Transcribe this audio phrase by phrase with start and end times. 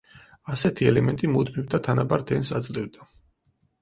[0.53, 3.11] ასეთი ელემენტი მუდმივ და თანაბარ დენს აძლევდა.